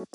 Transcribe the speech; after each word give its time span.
Hi, 0.00 0.06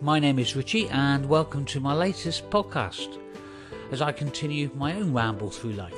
my 0.00 0.18
name 0.18 0.38
is 0.38 0.56
Richie, 0.56 0.88
and 0.88 1.28
welcome 1.28 1.66
to 1.66 1.78
my 1.78 1.92
latest 1.92 2.48
podcast 2.48 3.18
as 3.90 4.00
I 4.00 4.12
continue 4.12 4.70
my 4.74 4.94
own 4.94 5.12
ramble 5.12 5.50
through 5.50 5.72
life, 5.72 5.92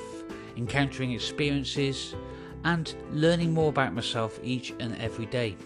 encountering 0.57 1.13
experiences 1.13 2.17
and 2.65 2.95
learning 3.13 3.53
more 3.53 3.69
about 3.69 3.95
myself 3.95 4.41
each 4.43 4.75
and 4.81 4.97
every 4.97 5.27
day. 5.27 5.57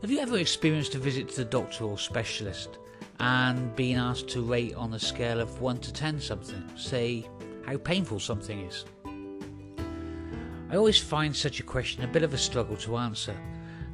Have 0.00 0.10
you 0.10 0.20
ever 0.20 0.38
experienced 0.38 0.94
a 0.94 0.98
visit 0.98 1.28
to 1.30 1.36
the 1.36 1.44
doctor 1.44 1.84
or 1.84 1.98
specialist 1.98 2.78
and 3.18 3.74
been 3.76 3.98
asked 3.98 4.28
to 4.28 4.42
rate 4.42 4.74
on 4.74 4.94
a 4.94 4.98
scale 4.98 5.40
of 5.40 5.60
1 5.60 5.78
to 5.78 5.92
10 5.92 6.20
something, 6.20 6.70
say 6.76 7.28
how 7.66 7.76
painful 7.76 8.20
something 8.20 8.60
is? 8.60 8.84
I 10.70 10.76
always 10.76 10.98
find 10.98 11.34
such 11.34 11.60
a 11.60 11.64
question 11.64 12.04
a 12.04 12.08
bit 12.08 12.22
of 12.22 12.32
a 12.32 12.38
struggle 12.38 12.76
to 12.76 12.96
answer 12.96 13.36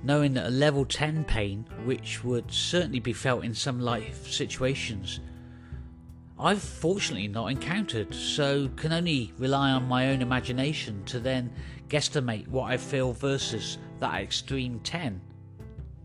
knowing 0.06 0.34
that 0.34 0.46
a 0.46 0.50
level 0.50 0.84
10 0.84 1.24
pain, 1.24 1.66
which 1.84 2.22
would 2.22 2.50
certainly 2.50 3.00
be 3.00 3.12
felt 3.12 3.44
in 3.44 3.52
some 3.52 3.80
life 3.80 4.26
situations, 4.28 5.18
I've 6.38 6.62
fortunately 6.62 7.28
not 7.28 7.46
encountered, 7.46 8.14
so 8.14 8.68
can 8.76 8.92
only 8.92 9.32
rely 9.38 9.70
on 9.70 9.88
my 9.88 10.08
own 10.08 10.20
imagination 10.20 11.02
to 11.06 11.18
then 11.18 11.50
guesstimate 11.88 12.46
what 12.48 12.70
I 12.70 12.76
feel 12.76 13.12
versus 13.12 13.78
that 14.00 14.20
extreme 14.20 14.80
10, 14.80 15.18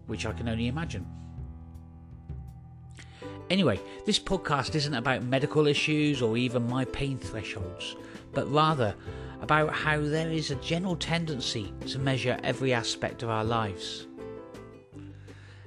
which 0.08 0.26
I 0.26 0.32
can 0.32 0.48
only 0.48 0.68
imagine. 0.68 1.06
Anyway, 3.50 3.78
this 4.06 4.20
podcast 4.20 4.76
isn't 4.76 4.94
about 4.94 5.24
medical 5.24 5.68
issues 5.68 6.22
or 6.22 6.38
even 6.38 6.70
my 6.70 6.86
pain 6.86 7.18
thresholds, 7.18 7.98
but 8.32 8.50
rather 8.50 8.96
about 9.42 9.74
how 9.74 10.00
there 10.00 10.32
is 10.32 10.52
a 10.52 10.56
general 10.56 10.96
tendency 10.96 11.74
to 11.88 12.00
measure 12.00 12.40
every 12.42 12.72
aspect 12.72 13.22
of 13.22 13.30
our 13.30 13.44
lives. 13.44 14.08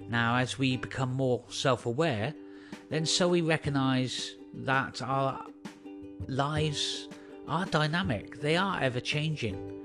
Now, 0.08 0.36
as 0.36 0.58
we 0.58 0.78
become 0.78 1.12
more 1.12 1.44
self 1.48 1.84
aware, 1.84 2.32
then 2.88 3.04
so 3.04 3.28
we 3.28 3.42
recognise 3.42 4.36
that 4.56 5.02
our 5.02 5.44
lives 6.28 7.08
are 7.46 7.66
dynamic, 7.66 8.40
they 8.40 8.56
are 8.56 8.80
ever 8.80 9.00
changing, 9.00 9.84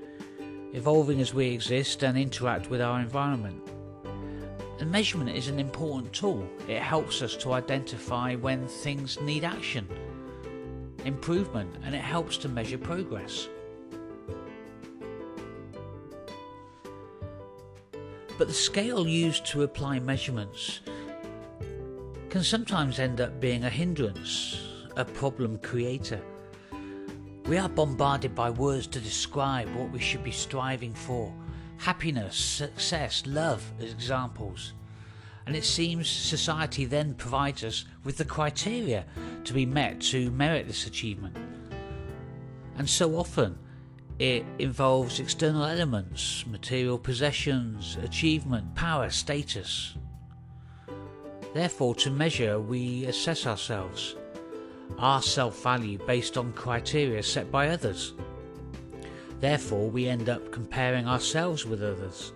evolving 0.72 1.20
as 1.20 1.34
we 1.34 1.48
exist 1.48 2.02
and 2.02 2.16
interact 2.16 2.70
with 2.70 2.80
our 2.80 3.00
environment. 3.00 3.60
And 4.78 4.90
measurement 4.90 5.30
is 5.30 5.48
an 5.48 5.58
important 5.58 6.12
tool. 6.12 6.48
It 6.68 6.80
helps 6.80 7.20
us 7.20 7.36
to 7.36 7.52
identify 7.52 8.34
when 8.34 8.66
things 8.66 9.20
need 9.20 9.44
action, 9.44 9.86
improvement, 11.04 11.74
and 11.84 11.94
it 11.94 12.00
helps 12.00 12.38
to 12.38 12.48
measure 12.48 12.78
progress. 12.78 13.48
but 18.40 18.48
the 18.48 18.54
scale 18.54 19.06
used 19.06 19.44
to 19.44 19.64
apply 19.64 19.98
measurements 19.98 20.80
can 22.30 22.44
sometimes 22.44 23.00
end 23.00 23.20
up 23.20 23.40
being 23.40 23.64
a 23.64 23.68
hindrance, 23.68 24.56
a 24.96 25.04
problem 25.04 25.58
creator. 25.58 26.20
We 27.46 27.58
are 27.58 27.68
bombarded 27.68 28.36
by 28.36 28.50
words 28.50 28.86
to 28.88 29.00
describe 29.00 29.68
what 29.74 29.90
we 29.90 29.98
should 29.98 30.22
be 30.22 30.30
striving 30.30 30.94
for 30.94 31.34
happiness, 31.78 32.36
success, 32.36 33.24
love 33.26 33.64
as 33.80 33.90
examples. 33.90 34.74
And 35.46 35.56
it 35.56 35.64
seems 35.64 36.08
society 36.08 36.84
then 36.84 37.14
provides 37.14 37.64
us 37.64 37.84
with 38.04 38.16
the 38.16 38.24
criteria 38.24 39.06
to 39.42 39.52
be 39.52 39.66
met 39.66 40.00
to 40.02 40.30
merit 40.30 40.68
this 40.68 40.86
achievement. 40.86 41.36
And 42.76 42.88
so 42.88 43.16
often, 43.16 43.58
it 44.20 44.44
involves 44.60 45.18
external 45.18 45.64
elements, 45.64 46.44
material 46.46 46.96
possessions, 46.96 47.98
achievement, 48.04 48.76
power, 48.76 49.10
status. 49.10 49.96
Therefore, 51.52 51.94
to 51.96 52.10
measure, 52.10 52.60
we 52.60 53.06
assess 53.06 53.46
ourselves, 53.46 54.14
our 54.98 55.20
self 55.20 55.62
value 55.62 55.98
based 56.06 56.38
on 56.38 56.52
criteria 56.52 57.22
set 57.22 57.50
by 57.50 57.68
others. 57.68 58.14
Therefore, 59.40 59.90
we 59.90 60.06
end 60.06 60.28
up 60.28 60.52
comparing 60.52 61.08
ourselves 61.08 61.66
with 61.66 61.82
others, 61.82 62.32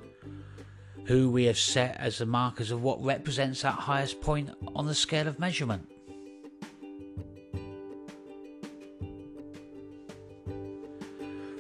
who 1.05 1.31
we 1.31 1.45
have 1.45 1.59
set 1.59 1.97
as 2.01 2.19
the 2.19 2.27
markers 2.27 2.71
of 2.71 2.83
what 2.83 3.05
represents 3.05 3.63
that 3.63 3.75
highest 3.75 4.21
point 4.21 4.51
on 4.75 4.87
the 4.87 4.95
scale 4.95 5.29
of 5.29 5.39
measurement. 5.39 5.87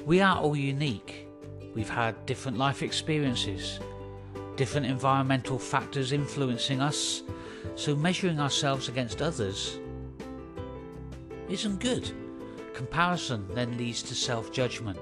We 0.04 0.21
are 0.21 0.38
all 0.38 0.56
unique. 0.56 1.28
We've 1.75 1.88
had 1.88 2.26
different 2.26 2.59
life 2.59 2.82
experiences, 2.82 3.78
different 4.56 4.86
environmental 4.86 5.59
factors 5.59 6.12
influencing 6.12 6.81
us, 6.81 7.22
so 7.77 7.95
measuring 7.97 8.41
ourselves 8.41 8.89
against 8.89 9.21
others 9.21 9.79
isn't 11.49 11.81
good. 11.81 12.11
Comparison 12.73 13.47
then 13.55 13.77
leads 13.77 14.03
to 14.03 14.15
self 14.15 14.53
judgment. 14.53 14.99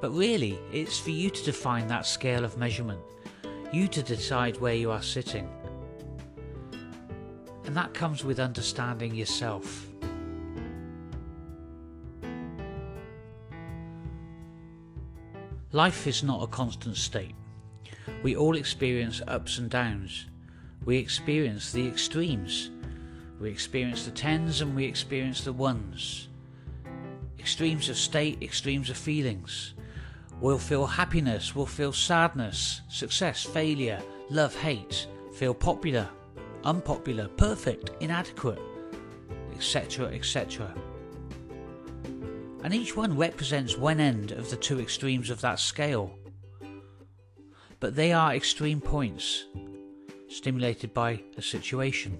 But 0.00 0.10
really, 0.10 0.58
it's 0.72 0.98
for 0.98 1.10
you 1.10 1.30
to 1.30 1.44
define 1.44 1.86
that 1.88 2.06
scale 2.06 2.44
of 2.44 2.56
measurement, 2.56 3.00
you 3.72 3.86
to 3.88 4.02
decide 4.02 4.56
where 4.58 4.74
you 4.74 4.90
are 4.90 5.02
sitting. 5.02 5.48
And 7.66 7.76
that 7.76 7.92
comes 7.92 8.24
with 8.24 8.40
understanding 8.40 9.14
yourself. 9.14 9.86
Life 15.72 16.08
is 16.08 16.24
not 16.24 16.42
a 16.42 16.48
constant 16.48 16.96
state. 16.96 17.34
We 18.24 18.34
all 18.34 18.56
experience 18.56 19.22
ups 19.28 19.58
and 19.58 19.70
downs. 19.70 20.29
We 20.84 20.96
experience 20.96 21.72
the 21.72 21.86
extremes. 21.86 22.70
We 23.40 23.50
experience 23.50 24.04
the 24.04 24.10
tens 24.10 24.60
and 24.60 24.74
we 24.74 24.84
experience 24.84 25.44
the 25.44 25.52
ones. 25.52 26.28
Extremes 27.38 27.88
of 27.88 27.96
state, 27.96 28.42
extremes 28.42 28.90
of 28.90 28.96
feelings. 28.96 29.74
We'll 30.40 30.58
feel 30.58 30.86
happiness, 30.86 31.54
we'll 31.54 31.66
feel 31.66 31.92
sadness, 31.92 32.80
success, 32.88 33.44
failure, 33.44 34.00
love, 34.30 34.54
hate, 34.56 35.06
feel 35.34 35.54
popular, 35.54 36.08
unpopular, 36.64 37.28
perfect, 37.28 37.90
inadequate, 38.00 38.60
etc., 39.54 40.06
etc 40.06 40.74
and 42.62 42.74
each 42.74 42.96
one 42.96 43.16
represents 43.16 43.76
one 43.76 44.00
end 44.00 44.32
of 44.32 44.50
the 44.50 44.56
two 44.56 44.80
extremes 44.80 45.30
of 45.30 45.40
that 45.40 45.58
scale. 45.58 46.14
But 47.78 47.96
they 47.96 48.12
are 48.12 48.34
extreme 48.34 48.80
points, 48.80 49.46
stimulated 50.30 50.94
by 50.94 51.20
a 51.36 51.42
situation. 51.42 52.18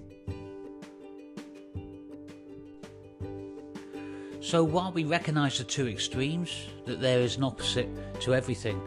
So 4.41 4.63
while 4.63 4.91
we 4.91 5.05
recognise 5.05 5.57
the 5.57 5.63
two 5.63 5.87
extremes, 5.87 6.67
that 6.85 6.99
there 6.99 7.19
is 7.19 7.37
an 7.37 7.43
opposite 7.43 7.87
to 8.21 8.35
everything, 8.35 8.81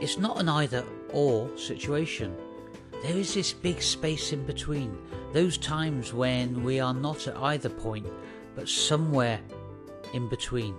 it's 0.00 0.18
not 0.18 0.40
an 0.40 0.48
either 0.48 0.84
or 1.12 1.56
situation. 1.58 2.34
There 3.02 3.16
is 3.16 3.34
this 3.34 3.52
big 3.52 3.82
space 3.82 4.32
in 4.32 4.46
between, 4.46 4.96
those 5.32 5.58
times 5.58 6.14
when 6.14 6.62
we 6.62 6.80
are 6.80 6.94
not 6.94 7.26
at 7.28 7.36
either 7.36 7.68
point, 7.68 8.06
but 8.54 8.68
somewhere 8.68 9.40
in 10.14 10.28
between. 10.28 10.74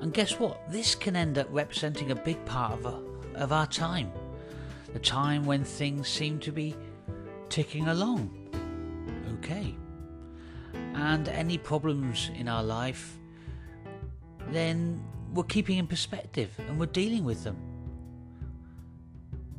And 0.00 0.12
guess 0.12 0.38
what? 0.38 0.70
This 0.70 0.94
can 0.94 1.16
end 1.16 1.38
up 1.38 1.46
representing 1.50 2.10
a 2.10 2.16
big 2.16 2.44
part 2.44 2.72
of, 2.72 2.84
a, 2.84 3.38
of 3.38 3.52
our 3.52 3.66
time. 3.66 4.12
The 4.94 5.00
time 5.00 5.44
when 5.44 5.64
things 5.64 6.08
seem 6.08 6.38
to 6.38 6.52
be 6.52 6.74
ticking 7.50 7.88
along. 7.88 8.30
Okay. 9.34 9.76
And 10.94 11.28
any 11.28 11.58
problems 11.58 12.30
in 12.34 12.48
our 12.48 12.62
life, 12.62 13.18
then 14.50 15.04
we're 15.34 15.42
keeping 15.44 15.78
in 15.78 15.86
perspective 15.86 16.50
and 16.68 16.78
we're 16.78 16.86
dealing 16.86 17.24
with 17.24 17.44
them. 17.44 17.56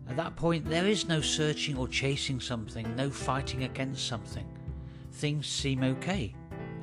At 0.10 0.16
that 0.18 0.36
point, 0.36 0.66
there 0.66 0.88
is 0.88 1.08
no 1.08 1.20
searching 1.20 1.78
or 1.78 1.88
chasing 1.88 2.40
something, 2.40 2.96
no 2.96 3.10
fighting 3.10 3.64
against 3.64 4.08
something. 4.08 4.48
Things 5.12 5.48
seem 5.48 5.84
okay 5.84 6.34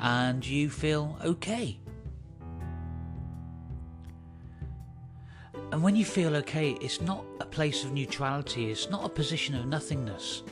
and 0.01 0.47
you 0.47 0.69
feel 0.69 1.17
okay. 1.25 1.79
And 5.73 5.83
when 5.83 5.97
you 5.97 6.05
feel 6.05 6.37
okay, 6.37 6.77
it's 6.83 7.01
not 7.01 7.25
a 7.41 7.47
place 7.47 7.83
of 7.83 7.95
neutrality, 7.95 8.71
it's 8.71 8.91
not 8.91 9.07
a 9.07 9.09
position 9.09 9.55
of 9.55 9.67
nothingness. 9.67 10.43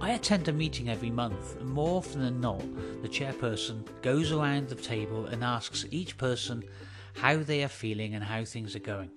I 0.00 0.10
attend 0.10 0.48
a 0.48 0.52
meeting 0.52 0.90
every 0.90 1.10
month, 1.10 1.56
and 1.60 1.70
more 1.70 1.98
often 1.98 2.22
than 2.22 2.40
not, 2.40 2.58
the 3.00 3.08
chairperson 3.08 3.84
goes 4.02 4.32
around 4.32 4.68
the 4.68 4.74
table 4.74 5.26
and 5.26 5.44
asks 5.44 5.86
each 5.92 6.18
person 6.18 6.64
how 7.14 7.36
they 7.36 7.62
are 7.62 7.68
feeling 7.68 8.16
and 8.16 8.24
how 8.24 8.44
things 8.44 8.74
are 8.74 8.80
going. 8.80 9.10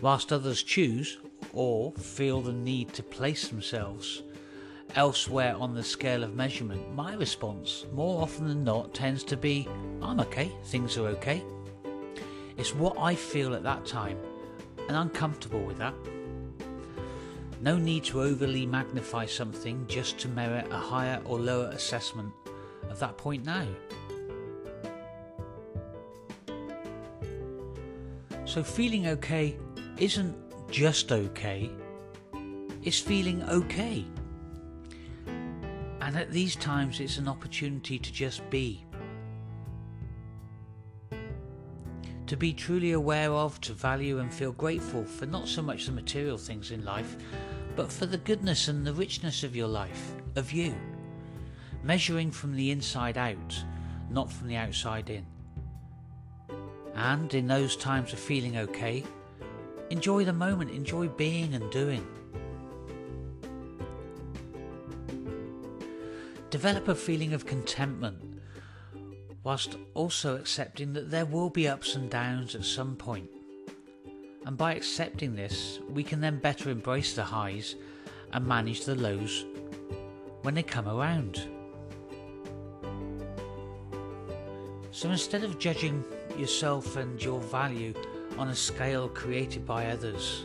Whilst 0.00 0.32
others 0.32 0.62
choose 0.62 1.18
or 1.52 1.92
feel 1.94 2.40
the 2.40 2.52
need 2.52 2.94
to 2.94 3.02
place 3.02 3.48
themselves 3.48 4.22
elsewhere 4.94 5.56
on 5.56 5.74
the 5.74 5.82
scale 5.82 6.22
of 6.22 6.36
measurement, 6.36 6.94
my 6.94 7.14
response, 7.14 7.84
more 7.92 8.22
often 8.22 8.46
than 8.46 8.62
not, 8.62 8.94
tends 8.94 9.24
to 9.24 9.36
be 9.36 9.68
I'm 10.00 10.20
okay, 10.20 10.52
things 10.66 10.96
are 10.96 11.08
okay. 11.08 11.42
It's 12.60 12.74
what 12.74 12.98
I 12.98 13.14
feel 13.14 13.54
at 13.54 13.62
that 13.62 13.86
time, 13.86 14.18
and 14.86 14.94
I'm 14.94 15.08
comfortable 15.08 15.62
with 15.62 15.78
that. 15.78 15.94
No 17.62 17.78
need 17.78 18.04
to 18.04 18.20
overly 18.20 18.66
magnify 18.66 19.24
something 19.24 19.86
just 19.88 20.18
to 20.18 20.28
merit 20.28 20.66
a 20.70 20.76
higher 20.76 21.22
or 21.24 21.38
lower 21.38 21.68
assessment 21.68 22.30
of 22.90 22.98
that 22.98 23.16
point 23.16 23.46
now. 23.46 23.66
So, 28.44 28.62
feeling 28.62 29.06
okay 29.06 29.56
isn't 29.96 30.36
just 30.70 31.12
okay, 31.12 31.70
it's 32.82 33.00
feeling 33.00 33.42
okay. 33.44 34.04
And 36.02 36.14
at 36.14 36.30
these 36.30 36.56
times, 36.56 37.00
it's 37.00 37.16
an 37.16 37.26
opportunity 37.26 37.98
to 37.98 38.12
just 38.12 38.50
be. 38.50 38.84
To 42.30 42.36
be 42.36 42.52
truly 42.52 42.92
aware 42.92 43.32
of, 43.32 43.60
to 43.62 43.72
value 43.72 44.20
and 44.20 44.32
feel 44.32 44.52
grateful 44.52 45.04
for 45.04 45.26
not 45.26 45.48
so 45.48 45.62
much 45.62 45.86
the 45.86 45.90
material 45.90 46.38
things 46.38 46.70
in 46.70 46.84
life, 46.84 47.16
but 47.74 47.90
for 47.90 48.06
the 48.06 48.18
goodness 48.18 48.68
and 48.68 48.86
the 48.86 48.94
richness 48.94 49.42
of 49.42 49.56
your 49.56 49.66
life, 49.66 50.12
of 50.36 50.52
you. 50.52 50.72
Measuring 51.82 52.30
from 52.30 52.54
the 52.54 52.70
inside 52.70 53.18
out, 53.18 53.64
not 54.10 54.30
from 54.30 54.46
the 54.46 54.54
outside 54.54 55.10
in. 55.10 55.26
And 56.94 57.34
in 57.34 57.48
those 57.48 57.74
times 57.74 58.12
of 58.12 58.20
feeling 58.20 58.58
okay, 58.58 59.02
enjoy 59.90 60.24
the 60.24 60.32
moment, 60.32 60.70
enjoy 60.70 61.08
being 61.08 61.52
and 61.54 61.68
doing. 61.72 62.06
Develop 66.50 66.86
a 66.86 66.94
feeling 66.94 67.32
of 67.32 67.44
contentment, 67.44 68.29
whilst 69.42 69.76
also 69.94 70.36
accepting 70.36 70.92
that 70.92 71.10
there 71.10 71.24
will 71.24 71.50
be 71.50 71.68
ups 71.68 71.94
and 71.94 72.10
downs 72.10 72.54
at 72.54 72.64
some 72.64 72.96
point. 72.96 73.28
And 74.46 74.56
by 74.56 74.74
accepting 74.74 75.34
this, 75.34 75.78
we 75.88 76.02
can 76.02 76.20
then 76.20 76.38
better 76.38 76.70
embrace 76.70 77.14
the 77.14 77.24
highs 77.24 77.76
and 78.32 78.46
manage 78.46 78.84
the 78.84 78.94
lows 78.94 79.44
when 80.42 80.54
they 80.54 80.62
come 80.62 80.88
around. 80.88 81.46
So 84.92 85.10
instead 85.10 85.44
of 85.44 85.58
judging 85.58 86.04
yourself 86.36 86.96
and 86.96 87.22
your 87.22 87.40
value 87.40 87.94
on 88.38 88.48
a 88.48 88.56
scale 88.56 89.08
created 89.08 89.66
by 89.66 89.86
others 89.86 90.44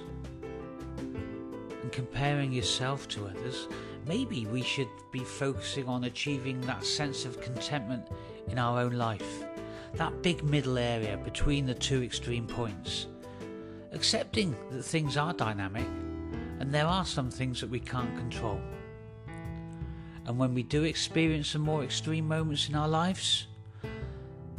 and 1.81 1.91
comparing 1.91 2.51
yourself 2.51 3.07
to 3.09 3.25
others, 3.25 3.67
maybe 4.07 4.45
we 4.45 4.61
should 4.61 4.87
be 5.11 5.19
focusing 5.19 5.87
on 5.87 6.03
achieving 6.03 6.61
that 6.61 6.85
sense 6.85 7.25
of 7.25 7.41
contentment 7.41 8.07
in 8.47 8.59
our 8.59 8.79
own 8.79 8.93
life, 8.93 9.43
that 9.93 10.21
big 10.21 10.43
middle 10.43 10.77
area 10.77 11.17
between 11.17 11.65
the 11.65 11.73
two 11.73 12.03
extreme 12.03 12.47
points. 12.47 13.07
Accepting 13.91 14.55
that 14.71 14.83
things 14.83 15.17
are 15.17 15.33
dynamic 15.33 15.87
and 16.59 16.73
there 16.73 16.85
are 16.85 17.05
some 17.05 17.29
things 17.29 17.61
that 17.61 17.69
we 17.69 17.79
can't 17.79 18.15
control. 18.17 18.59
And 20.25 20.37
when 20.39 20.53
we 20.53 20.63
do 20.63 20.83
experience 20.83 21.49
some 21.49 21.61
more 21.61 21.83
extreme 21.83 22.27
moments 22.27 22.69
in 22.69 22.75
our 22.75 22.87
lives, 22.87 23.47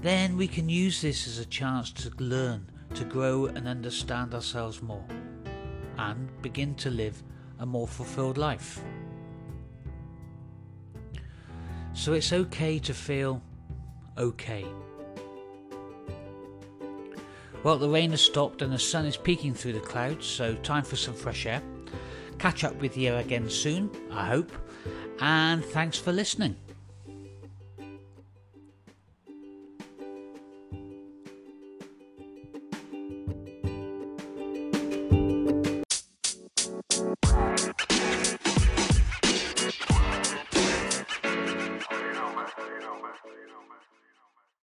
then 0.00 0.36
we 0.36 0.46
can 0.46 0.68
use 0.68 1.00
this 1.00 1.26
as 1.26 1.38
a 1.38 1.46
chance 1.46 1.90
to 1.92 2.10
learn, 2.18 2.70
to 2.94 3.04
grow 3.04 3.46
and 3.46 3.66
understand 3.66 4.34
ourselves 4.34 4.82
more, 4.82 5.04
and 5.98 6.30
begin 6.42 6.74
to 6.76 6.90
live 6.90 7.22
a 7.58 7.66
more 7.66 7.88
fulfilled 7.88 8.38
life. 8.38 8.80
So 11.94 12.12
it's 12.12 12.32
okay 12.32 12.78
to 12.80 12.92
feel 12.92 13.42
okay. 14.18 14.66
Well, 17.62 17.78
the 17.78 17.88
rain 17.88 18.10
has 18.10 18.20
stopped 18.20 18.62
and 18.62 18.72
the 18.72 18.78
sun 18.78 19.06
is 19.06 19.16
peeking 19.16 19.54
through 19.54 19.72
the 19.72 19.80
clouds, 19.80 20.26
so 20.26 20.54
time 20.56 20.84
for 20.84 20.96
some 20.96 21.14
fresh 21.14 21.46
air. 21.46 21.62
Catch 22.38 22.64
up 22.64 22.80
with 22.80 22.96
you 22.96 23.14
again 23.16 23.48
soon, 23.48 23.90
I 24.10 24.26
hope, 24.26 24.52
and 25.20 25.64
thanks 25.64 25.98
for 25.98 26.12
listening. 26.12 26.56